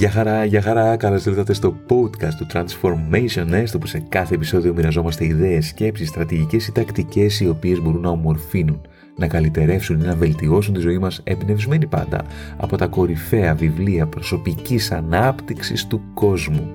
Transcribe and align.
Γεια 0.00 0.10
χαρά, 0.10 0.44
γεια 0.44 0.62
χαρά, 0.62 0.96
καλώς 0.96 1.26
ήρθατε 1.26 1.52
στο 1.52 1.74
podcast 1.88 2.34
του 2.38 2.46
Transformation 2.52 3.54
Nest 3.54 3.74
όπου 3.74 3.86
σε 3.86 4.02
κάθε 4.08 4.34
επεισόδιο 4.34 4.74
μοιραζόμαστε 4.74 5.24
ιδέες, 5.24 5.66
σκέψεις, 5.66 6.08
στρατηγικές 6.08 6.66
ή 6.66 6.72
τακτικές 6.72 7.40
οι 7.40 7.48
οποίες 7.48 7.80
μπορούν 7.80 8.00
να 8.00 8.08
ομορφύνουν, 8.08 8.80
να 9.16 9.26
καλυτερεύσουν 9.26 10.00
ή 10.00 10.04
να 10.04 10.14
βελτιώσουν 10.14 10.74
τη 10.74 10.80
ζωή 10.80 10.98
μας 10.98 11.20
εμπνευσμένοι 11.24 11.86
πάντα 11.86 12.24
από 12.56 12.76
τα 12.76 12.86
κορυφαία 12.86 13.54
βιβλία 13.54 14.06
προσωπικής 14.06 14.90
ανάπτυξης 14.90 15.86
του 15.86 16.02
κόσμου. 16.14 16.70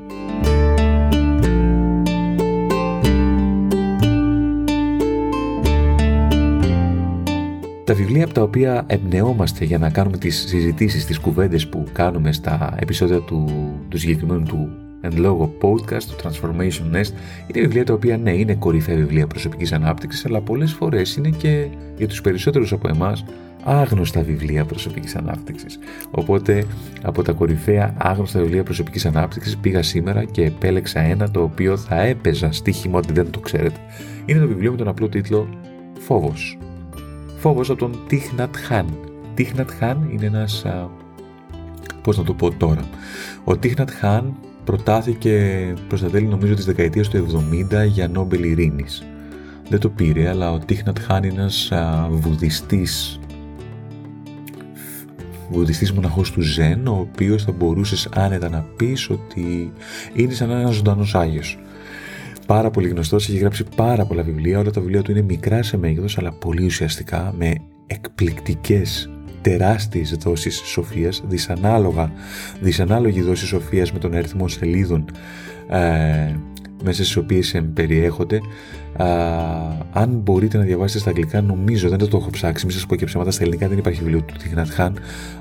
Τα 7.85 7.93
βιβλία 7.93 8.23
από 8.23 8.33
τα 8.33 8.41
οποία 8.41 8.83
εμπνεόμαστε 8.87 9.65
για 9.65 9.77
να 9.77 9.89
κάνουμε 9.89 10.17
τις 10.17 10.45
συζητήσεις, 10.47 11.05
τις 11.05 11.19
κουβέντες 11.19 11.67
που 11.67 11.87
κάνουμε 11.93 12.31
στα 12.31 12.75
επεισόδια 12.79 13.19
του, 13.19 13.45
του 13.89 13.97
συγκεκριμένου 13.97 14.43
του 14.43 14.69
εν 15.01 15.17
λόγω 15.17 15.53
podcast, 15.61 16.03
του 16.03 16.15
Transformation 16.23 16.95
Nest, 16.95 17.11
είναι 17.47 17.61
βιβλία 17.61 17.85
τα 17.85 17.93
οποία 17.93 18.17
ναι, 18.17 18.31
είναι 18.31 18.55
κορυφαία 18.55 18.95
βιβλία 18.95 19.27
προσωπικής 19.27 19.71
ανάπτυξης, 19.73 20.25
αλλά 20.25 20.41
πολλές 20.41 20.73
φορές 20.73 21.15
είναι 21.15 21.29
και 21.29 21.67
για 21.97 22.07
τους 22.07 22.21
περισσότερους 22.21 22.71
από 22.71 22.87
εμάς 22.87 23.25
άγνωστα 23.63 24.21
βιβλία 24.21 24.65
προσωπικής 24.65 25.15
ανάπτυξης. 25.15 25.79
Οπότε 26.11 26.63
από 27.01 27.21
τα 27.21 27.31
κορυφαία 27.31 27.93
άγνωστα 27.97 28.39
βιβλία 28.39 28.63
προσωπικής 28.63 29.05
ανάπτυξης 29.05 29.57
πήγα 29.57 29.83
σήμερα 29.83 30.23
και 30.23 30.43
επέλεξα 30.43 30.99
ένα 30.99 31.31
το 31.31 31.41
οποίο 31.41 31.77
θα 31.77 32.01
έπαιζα 32.01 32.51
στοίχημα 32.51 32.97
ότι 32.97 33.13
δεν 33.13 33.29
το 33.31 33.39
ξέρετε. 33.39 33.79
Είναι 34.25 34.39
το 34.39 34.47
βιβλίο 34.47 34.71
με 34.71 34.77
τον 34.77 34.87
απλό 34.87 35.09
τίτλο 35.09 35.49
«Φόβος» 35.99 36.57
φόβος 37.45 37.69
από 37.69 37.79
τον 37.79 37.99
Τίχνατ 38.07 38.55
Χάν. 38.57 38.85
Τίχνατ 39.33 39.69
Χάν 39.71 40.09
είναι 40.11 40.25
ένας, 40.25 40.65
α, 40.65 40.89
πώς 42.01 42.17
να 42.17 42.23
το 42.23 42.33
πω 42.33 42.51
τώρα, 42.51 42.89
ο 43.43 43.57
Τίχνατ 43.57 43.89
Χάν 43.91 44.35
προτάθηκε 44.63 45.73
προς 45.87 46.01
τα 46.01 46.09
τέλη 46.09 46.25
νομίζω 46.25 46.53
της 46.53 46.65
δεκαετίας 46.65 47.09
του 47.09 47.17
70 47.17 47.85
για 47.85 48.07
Νόμπελ 48.07 48.43
Ειρήνης. 48.43 49.05
Δεν 49.69 49.79
το 49.79 49.89
πήρε, 49.89 50.29
αλλά 50.29 50.51
ο 50.51 50.59
Τίχνατ 50.59 50.99
Χάν 50.99 51.23
είναι 51.23 51.41
ένας 51.41 51.71
α, 51.71 52.07
βουδιστής 52.09 53.19
βουδιστής 55.49 55.91
μοναχός 55.91 56.31
του 56.31 56.41
Ζεν, 56.41 56.87
ο 56.87 56.97
οποίος 56.99 57.43
θα 57.43 57.51
μπορούσες 57.51 58.09
άνετα 58.15 58.49
να 58.49 58.65
πεις 58.75 59.09
ότι 59.09 59.73
είναι 60.13 60.33
σαν 60.33 60.49
ένας 60.49 60.75
ζωντανός 60.75 61.15
Άγιος 61.15 61.59
πάρα 62.45 62.69
πολύ 62.69 62.87
γνωστός, 62.87 63.29
έχει 63.29 63.37
γράψει 63.37 63.63
πάρα 63.75 64.05
πολλά 64.05 64.23
βιβλία. 64.23 64.59
Όλα 64.59 64.71
τα 64.71 64.81
βιβλία 64.81 65.01
του 65.01 65.11
είναι 65.11 65.21
μικρά 65.21 65.63
σε 65.63 65.77
μέγεθος, 65.77 66.17
αλλά 66.17 66.31
πολύ 66.31 66.65
ουσιαστικά, 66.65 67.33
με 67.37 67.55
εκπληκτικές 67.87 69.09
τεράστιες 69.41 70.17
δόσεις 70.19 70.61
σοφίας, 70.65 71.23
δυσανάλογα, 71.27 72.11
δυσανάλογη 72.61 73.21
δόση 73.21 73.45
σοφίας 73.45 73.91
με 73.91 73.99
τον 73.99 74.13
αριθμό 74.13 74.47
σελίδων 74.47 75.05
ε, 75.69 76.35
μέσα 76.85 77.03
στις 77.03 77.15
οποίες 77.15 77.61
περιέχονται. 77.73 78.41
αν 79.93 80.09
μπορείτε 80.23 80.57
να 80.57 80.63
διαβάσετε 80.63 80.99
στα 80.99 81.09
αγγλικά, 81.09 81.41
νομίζω 81.41 81.89
δεν 81.89 81.97
το 81.97 82.17
έχω 82.17 82.29
ψάξει, 82.29 82.65
μην 82.65 82.73
σας 82.75 82.85
πω 82.85 82.95
και 82.95 83.05
ψέματα 83.05 83.31
στα 83.31 83.43
ελληνικά, 83.43 83.67
δεν 83.67 83.77
υπάρχει 83.77 83.99
βιβλίο 83.99 84.21
του 84.21 84.33
Τιγνατ 84.43 84.67
Χάν, 84.69 84.97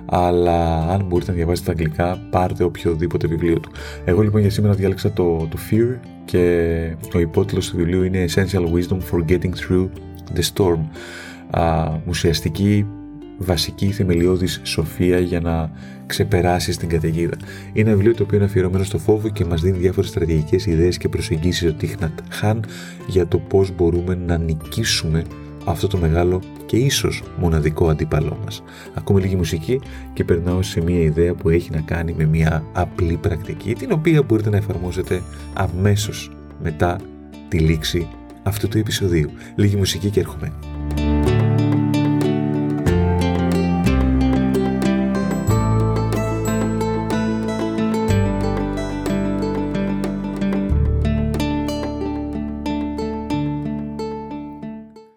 αλλά 0.07 0.89
αν 0.91 1.05
μπορείτε 1.05 1.31
να 1.31 1.37
διαβάσετε 1.37 1.73
στα 1.73 1.81
αγγλικά, 1.81 2.27
πάρτε 2.31 2.65
οποιοδήποτε 2.65 3.27
βιβλίο 3.27 3.61
του. 3.61 3.71
Εγώ 4.05 4.23
λοιπόν 4.23 4.41
για 4.41 4.51
σήμερα 4.51 4.75
διάλεξα 4.75 5.13
το, 5.13 5.49
το 5.51 5.59
Fear 5.71 5.99
και 6.25 6.97
ο 7.15 7.19
υπότιτλος 7.19 7.69
του 7.69 7.77
βιβλίου 7.77 8.03
είναι 8.03 8.25
Essential 8.35 8.65
Wisdom 8.73 8.99
for 9.11 9.31
Getting 9.31 9.53
Through 9.69 9.89
the 10.35 10.43
Storm. 10.55 10.81
Α, 11.51 11.93
ουσιαστική 12.07 12.87
βασική 13.39 13.87
θεμελιώδης 13.87 14.61
σοφία 14.63 15.19
για 15.19 15.41
να 15.41 15.71
ξεπεράσει 16.07 16.79
την 16.79 16.89
καταιγίδα. 16.89 17.37
Είναι 17.73 17.89
ένα 17.89 17.97
βιβλίο 17.97 18.15
το 18.15 18.23
οποίο 18.23 18.37
είναι 18.37 18.47
αφιερωμένο 18.47 18.85
στο 18.85 18.99
φόβο 18.99 19.29
και 19.29 19.45
μας 19.45 19.61
δίνει 19.61 19.79
διάφορες 19.79 20.11
στρατηγικές 20.11 20.67
ιδέες 20.67 20.99
και 20.99 21.09
προσεγγίσεις 21.09 21.71
ο 21.71 21.73
Τίχνατ 21.73 22.19
Χάν 22.31 22.65
για 23.07 23.27
το 23.27 23.39
πώς 23.39 23.71
μπορούμε 23.77 24.15
να 24.27 24.39
νικήσουμε 24.39 25.23
αυτό 25.65 25.87
το 25.87 25.99
μεγάλο 25.99 26.41
και 26.67 26.77
ίσως 26.77 27.23
μοναδικό 27.39 27.89
αντίπαλό 27.89 28.39
μας. 28.45 28.63
Ακούμε 28.95 29.21
λίγη 29.21 29.37
μουσική 29.37 29.81
και 30.13 30.25
περνάω 30.25 30.63
σε 30.63 30.83
μια 30.83 30.99
ιδέα 30.99 31.35
που 31.35 31.49
έχει 31.49 31.71
να 31.71 31.81
κάνει 31.81 32.15
με 32.19 32.25
μια 32.25 32.65
απλή 32.73 33.17
πρακτική 33.17 33.75
την 33.75 33.93
οποία 33.93 34.23
μπορείτε 34.23 34.51
να 34.51 34.57
εφαρμόσετε 34.57 35.23
αμέσως 35.53 36.31
μετά 36.63 36.99
τη 37.49 37.59
λήξη 37.59 38.09
αυτού 38.43 38.69
του 38.69 38.79
επεισοδίου. 38.79 39.31
Λίγη 39.55 39.77
μουσική 39.77 40.11
και 40.11 40.21
έρχομαι. 40.21 40.53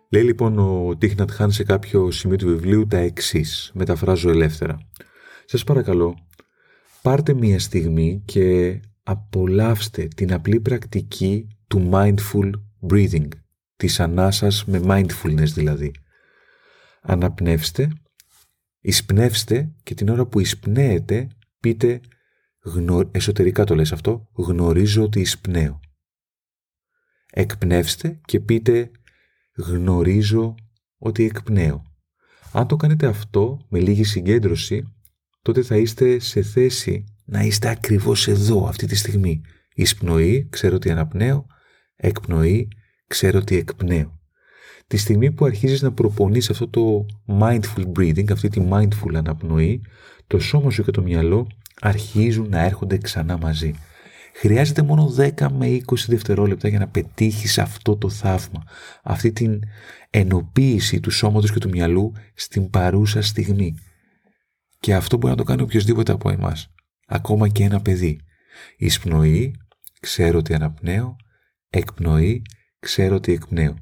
Λέει 0.10 0.24
λοιπόν 0.24 0.60
ο 0.60 0.98
Τίχνατ 0.98 1.32
Χάν 1.32 1.52
σε 1.52 1.64
κάποιο 1.64 2.12
σημείο 2.12 2.38
του 2.38 2.48
βιβλίου 2.48 2.88
τα 2.88 2.98
εξής. 2.98 3.72
Μεταφράζω 3.74 4.30
ελεύθερα. 4.30 4.78
Σας 5.46 5.64
παρακαλώ, 5.64 6.18
πάρτε 7.02 7.34
μία 7.34 7.60
στιγμή 7.60 8.22
και 8.26 8.80
απολαύστε 9.04 10.08
την 10.16 10.34
απλή 10.34 10.60
πρακτική 10.60 11.48
του 11.68 11.90
mindful 11.94 12.52
breathing, 12.90 13.28
της 13.76 14.00
ανάσας 14.00 14.66
με 14.66 14.82
mindfulness 14.84 15.52
δηλαδή. 15.54 15.92
Αναπνεύστε, 17.02 17.92
εισπνεύστε 18.80 19.74
και 19.84 19.94
την 19.94 20.10
ώρα 20.10 20.26
που 20.26 20.40
εισπνέετε 20.40 21.28
πείτε, 21.60 22.02
εσωτερικά 23.12 23.64
το 23.64 23.76
λες 23.76 23.92
αυτό, 23.92 24.30
γνωρίζω 24.34 25.04
ότι 25.04 25.20
εισπνέω. 25.20 25.80
Εκπνεύστε 27.32 28.20
και 28.26 28.40
πείτε 28.40 28.92
γνωρίζω 29.58 30.56
ότι 30.98 31.24
εκπνέω. 31.24 31.84
Αν 32.52 32.68
το 32.68 32.76
κάνετε 32.76 33.08
αυτό 33.08 33.60
με 33.70 33.80
λίγη 33.80 34.04
συγκέντρωση, 34.04 34.94
τότε 35.42 35.62
θα 35.62 35.78
είστε 35.78 36.20
σε 36.20 36.42
θέση 36.42 37.04
να 37.26 37.42
είστε 37.42 37.70
ακριβώς 37.70 38.28
εδώ 38.28 38.68
αυτή 38.68 38.86
τη 38.86 38.96
στιγμή. 38.96 39.42
Εισπνοή, 39.76 40.48
ξέρω 40.50 40.76
ότι 40.76 40.92
αναπνέω, 40.92 41.46
εκπνοή, 41.96 42.68
ξέρω 43.08 43.40
ότι 43.40 43.56
εκπνέω. 43.56 44.20
Τη 44.88 44.98
στιγμή 44.98 45.32
που 45.32 45.46
αρχίζεις 45.46 45.82
να 45.82 45.92
προπονείς 45.92 46.50
αυτό 46.50 46.68
το 46.68 47.06
mindful 47.40 47.92
breathing, 47.98 48.32
αυτή 48.32 48.50
τη 48.50 48.68
mindful 48.72 49.14
αναπνοή, 49.14 49.82
το 50.28 50.40
σώμα 50.40 50.70
σου 50.70 50.84
και 50.84 50.92
το 50.92 51.02
μυαλό 51.02 51.48
αρχίζουν 51.82 52.50
να 52.50 52.64
έρχονται 52.64 52.98
ξανά 52.98 53.38
μαζί. 53.38 53.74
Χρειάζεται 54.40 54.82
μόνο 54.82 55.14
10 55.18 55.48
με 55.52 55.68
20 55.68 55.80
δευτερόλεπτα 56.08 56.68
για 56.68 56.80
να 56.80 56.88
πετύχεις 56.88 57.58
αυτό 57.58 57.98
το 57.98 58.10
θαύμα, 58.10 58.64
αυτή 59.04 59.32
την 59.32 59.60
ενοποίηση 60.10 61.00
του 61.00 61.12
σώματος 61.12 61.52
και 61.52 61.60
του 61.60 61.70
μυαλού 61.70 62.12
στην 62.34 62.70
παρούσα 62.70 63.22
στιγμή. 63.22 63.76
Και 64.80 64.96
αυτό 64.96 65.18
μπορεί 65.18 65.32
να 65.32 65.38
το 65.38 65.44
κάνει 65.44 65.62
οποιοδήποτε 65.62 66.12
από 66.12 66.30
εμάς, 66.30 66.74
ακόμα 67.08 67.48
και 67.48 67.64
ένα 67.64 67.82
παιδί. 67.82 68.20
Εισπνοή, 68.78 69.56
ξέρω 70.00 70.38
ότι 70.38 70.54
αναπνέω, 70.54 71.16
εκπνοή, 71.70 72.42
ξέρω 72.80 73.16
ότι 73.16 73.32
εκπνέω. 73.32 73.76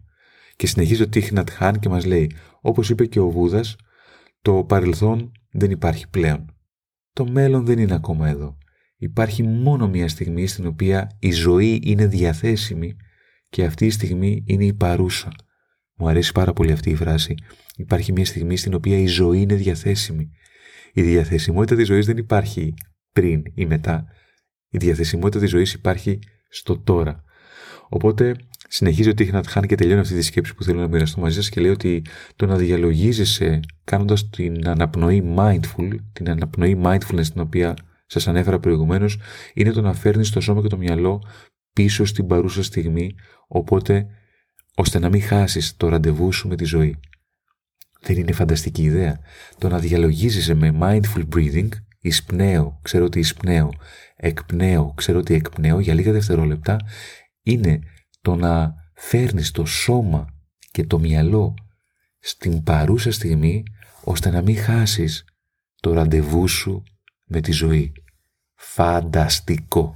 Και 0.55 0.67
συνεχίζει 0.67 1.01
ο 1.01 1.09
Τίχνατ 1.09 1.49
Χάν 1.49 1.79
και 1.79 1.89
μας 1.89 2.05
λέει, 2.05 2.31
όπως 2.61 2.89
είπε 2.89 3.05
και 3.05 3.19
ο 3.19 3.29
Βούδας, 3.29 3.75
το 4.41 4.63
παρελθόν 4.63 5.31
δεν 5.51 5.71
υπάρχει 5.71 6.09
πλέον. 6.09 6.55
Το 7.13 7.25
μέλλον 7.25 7.65
δεν 7.65 7.79
είναι 7.79 7.93
ακόμα 7.95 8.27
εδώ. 8.27 8.57
Υπάρχει 9.05 9.43
μόνο 9.43 9.87
μια 9.87 10.07
στιγμή 10.07 10.47
στην 10.47 10.65
οποία 10.65 11.17
η 11.19 11.31
ζωή 11.31 11.81
είναι 11.83 12.07
διαθέσιμη 12.07 12.95
και 13.49 13.63
αυτή 13.63 13.85
η 13.85 13.89
στιγμή 13.89 14.43
είναι 14.45 14.65
η 14.65 14.73
παρούσα. 14.73 15.31
Μου 15.95 16.07
αρέσει 16.07 16.31
πάρα 16.31 16.53
πολύ 16.53 16.71
αυτή 16.71 16.89
η 16.89 16.95
φράση. 16.95 17.35
Υπάρχει 17.75 18.11
μια 18.11 18.25
στιγμή 18.25 18.57
στην 18.57 18.73
οποία 18.73 18.97
η 18.97 19.07
ζωή 19.07 19.41
είναι 19.41 19.55
διαθέσιμη. 19.55 20.29
Η 20.93 21.01
διαθεσιμότητα 21.01 21.75
της 21.75 21.87
ζωής 21.87 22.05
δεν 22.05 22.17
υπάρχει 22.17 22.73
πριν 23.11 23.43
ή 23.53 23.65
μετά. 23.65 24.05
Η 24.69 24.77
διαθεσιμότητα 24.77 25.39
της 25.39 25.49
ζωής 25.49 25.73
υπάρχει 25.73 26.19
στο 26.49 26.79
τώρα. 26.79 27.23
Οπότε 27.89 28.35
συνεχίζει 28.67 29.09
ο 29.09 29.13
Τίχνατ 29.13 29.45
Χάν 29.47 29.67
και 29.67 29.75
τελειώνει 29.75 29.99
αυτή 29.99 30.15
τη 30.15 30.21
σκέψη 30.21 30.55
που 30.55 30.63
θέλω 30.63 30.79
να 30.79 30.87
μοιραστώ 30.87 31.21
μαζί 31.21 31.35
σας 31.35 31.49
και 31.49 31.61
λέει 31.61 31.71
ότι 31.71 32.01
το 32.35 32.45
να 32.45 32.55
διαλογίζεσαι 32.55 33.59
κάνοντας 33.83 34.29
την 34.29 34.67
αναπνοή 34.67 35.35
mindful, 35.37 35.89
την 36.13 36.29
αναπνοή 36.29 36.81
mindfulness 36.83 37.27
την 37.33 37.41
οποία 37.41 37.75
Σας 38.05 38.27
ανέφερα 38.27 38.59
προηγουμένως, 38.59 39.19
είναι 39.53 39.71
το 39.71 39.81
να 39.81 39.93
φέρνεις 39.93 40.29
το 40.29 40.39
σώμα 40.39 40.61
και 40.61 40.67
το 40.67 40.77
μυαλό 40.77 41.21
πίσω 41.73 42.05
στην 42.05 42.27
παρούσα 42.27 42.63
στιγμή, 42.63 43.15
οπότε 43.47 44.07
ώστε 44.75 44.99
να 44.99 45.09
μην 45.09 45.21
χάσεις 45.21 45.75
το 45.77 45.89
ραντεβού 45.89 46.31
σου 46.31 46.47
με 46.47 46.55
τη 46.55 46.63
ζωή. 46.63 46.99
Δεν 48.01 48.17
είναι 48.17 48.31
φανταστική 48.31 48.83
ιδέα. 48.83 49.19
Το 49.57 49.69
να 49.69 49.79
διαλογίζεσαι 49.79 50.53
με 50.53 50.77
mindful 50.81 51.27
breathing, 51.35 51.69
εισπνέω, 51.99 52.79
ξέρω 52.81 53.05
ότι 53.05 53.19
εισπνέω, 53.19 53.73
εκπνέω, 54.15 54.93
ξέρω 54.95 55.19
ότι 55.19 55.33
εκπνέω 55.33 55.79
για 55.79 55.93
λίγα 55.93 56.11
δευτερόλεπτα, 56.11 56.77
είναι 57.41 57.79
το 58.21 58.35
να 58.35 58.73
φέρνεις 58.93 59.51
το 59.51 59.65
σώμα 59.65 60.27
και 60.71 60.85
το 60.85 60.99
μυαλό 60.99 61.53
στην 62.19 62.63
παρούσα 62.63 63.11
στιγμή, 63.11 63.63
ώστε 64.03 64.29
να 64.29 64.41
μην 64.41 64.57
χάσεις 64.57 65.25
το 65.75 65.93
ραντεβού 65.93 66.47
σου 66.47 66.83
με 67.25 67.41
τη 67.41 67.51
ζωή. 67.51 67.91
Φανταστικό. 68.55 69.93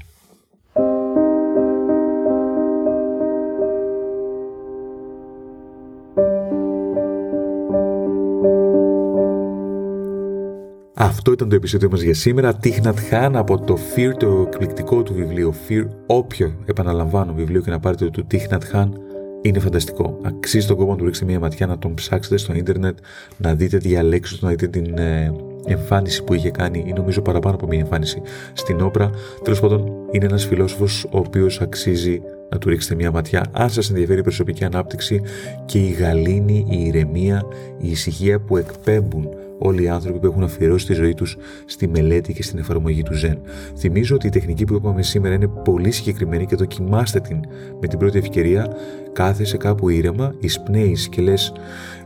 Αυτό 11.01 11.31
ήταν 11.31 11.49
το 11.49 11.55
επεισόδιο 11.55 11.89
μας 11.89 12.01
για 12.01 12.13
σήμερα. 12.13 12.55
Τίχνατ 12.55 12.99
Χάν 12.99 13.35
από 13.35 13.59
το 13.59 13.77
Fear, 13.95 14.13
το 14.17 14.45
εκπληκτικό 14.47 15.03
του 15.03 15.13
βιβλίο 15.13 15.53
Fear, 15.67 15.85
όποιο 16.05 16.55
επαναλαμβάνω 16.65 17.33
βιβλίο 17.33 17.61
και 17.61 17.69
να 17.69 17.79
πάρετε 17.79 18.05
το 18.05 18.11
του 18.11 18.25
Τίχνατ 18.25 18.63
Χάν, 18.63 19.01
είναι 19.41 19.59
φανταστικό. 19.59 20.17
Αξίζει 20.21 20.67
τον 20.67 20.75
κόπο 20.77 20.91
να 20.91 20.97
του 20.97 21.05
ρίξετε 21.05 21.25
μια 21.25 21.39
ματιά, 21.39 21.67
να 21.67 21.77
τον 21.77 21.93
ψάξετε 21.93 22.37
στο 22.37 22.53
ίντερνετ, 22.53 22.97
να 23.37 23.53
δείτε 23.55 23.77
διαλέξεις, 23.77 24.41
να 24.41 24.49
δείτε 24.49 24.67
την 24.67 24.97
ε, 24.97 25.33
εμφάνιση 25.65 26.23
που 26.23 26.33
είχε 26.33 26.51
κάνει, 26.51 26.83
ή 26.87 26.93
νομίζω 26.93 27.21
παραπάνω 27.21 27.55
από 27.55 27.67
μια 27.67 27.79
εμφάνιση 27.79 28.21
στην 28.53 28.81
όπρα. 28.81 29.09
Τέλος 29.43 29.59
πάντων, 29.59 29.91
είναι 30.11 30.25
ένας 30.25 30.45
φιλόσοφος 30.45 31.05
ο 31.11 31.17
οποίος 31.17 31.61
αξίζει 31.61 32.21
να 32.49 32.57
του 32.57 32.69
ρίξετε 32.69 32.95
μια 32.95 33.11
ματιά. 33.11 33.45
Αν 33.51 33.69
σας 33.69 33.89
ενδιαφέρει 33.89 34.19
η 34.19 34.23
προσωπική 34.23 34.63
ανάπτυξη 34.63 35.21
και 35.65 35.79
η 35.79 35.89
γαλήνη, 35.89 36.65
η 36.69 36.85
ηρεμία, 36.85 37.43
η 37.77 37.89
ησυχία 37.89 38.39
που 38.39 38.57
εκπέμπουν 38.57 39.29
όλοι 39.59 39.83
οι 39.83 39.89
άνθρωποι 39.89 40.19
που 40.19 40.25
έχουν 40.25 40.43
αφιερώσει 40.43 40.85
τη 40.85 40.93
ζωή 40.93 41.13
τους 41.13 41.37
στη 41.65 41.87
μελέτη 41.87 42.33
και 42.33 42.43
στην 42.43 42.59
εφαρμογή 42.59 43.03
του 43.03 43.13
Zen. 43.13 43.37
Θυμίζω 43.77 44.15
ότι 44.15 44.27
η 44.27 44.29
τεχνική 44.29 44.65
που 44.65 44.73
είπαμε 44.73 45.03
σήμερα 45.03 45.35
είναι 45.35 45.47
πολύ 45.47 45.91
συγκεκριμένη 45.91 46.45
και 46.45 46.55
δοκιμάστε 46.55 47.19
την 47.19 47.39
με 47.81 47.87
την 47.87 47.99
πρώτη 47.99 48.17
ευκαιρία. 48.17 48.67
Κάθεσαι 49.13 49.57
κάπου 49.57 49.89
ήρεμα, 49.89 50.33
εισπνέεις 50.39 51.09
και 51.09 51.21
λες: 51.21 51.53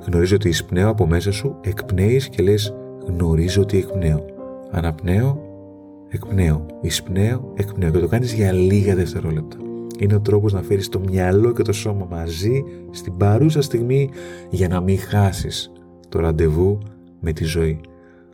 Γνωρίζω 0.05 0.35
ότι 0.35 0.49
εισπνέω 0.49 0.89
από 0.89 1.07
μέσα 1.07 1.31
σου, 1.31 1.55
εκπνέεις 1.61 2.29
και 2.29 2.43
λες: 2.43 2.73
Γνωρίζω 3.05 3.61
ότι 3.61 3.77
εκπνέω. 3.77 4.25
Αναπνέω, 4.71 5.41
εκπνέω. 6.09 6.65
Εισπνέω, 6.81 7.53
εκπνέω. 7.55 7.91
Και 7.91 7.99
το 7.99 8.07
κάνεις 8.07 8.33
για 8.33 8.51
λίγα 8.51 8.95
δευτερόλεπτα. 8.95 9.57
Είναι 9.99 10.15
ο 10.15 10.19
τρόπος 10.19 10.53
να 10.53 10.61
φέρεις 10.61 10.89
το 10.89 10.99
μυαλό 10.99 11.51
και 11.51 11.61
το 11.61 11.73
σώμα 11.73 12.07
μαζί 12.09 12.63
στην 12.91 13.17
παρούσα 13.17 13.61
στιγμή 13.61 14.09
για 14.49 14.67
να 14.67 14.81
μην 14.81 14.99
χάσεις 14.99 15.71
το 16.09 16.19
ραντεβού 16.19 16.79
με 17.23 17.33
τη 17.33 17.43
ζωή. 17.43 17.81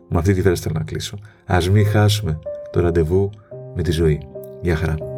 Με 0.08 0.18
αυτή 0.18 0.34
τη 0.34 0.42
φράση 0.42 0.62
θέλω 0.62 0.76
να 0.78 0.84
κλείσω. 0.84 1.18
Ας 1.46 1.70
μην 1.70 1.86
χάσουμε 1.86 2.40
το 2.72 2.80
ραντεβού 2.80 3.30
με 3.76 3.82
τη 3.82 3.92
ζωή. 3.92 4.22
Γεια 4.62 4.76
χαρά. 4.76 5.09